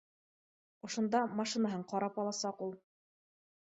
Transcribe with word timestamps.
Ошонда 0.87 1.23
машинаһын 1.43 1.87
ҡарап 1.95 2.21
аласаҡ 2.27 2.69
ул 2.71 2.79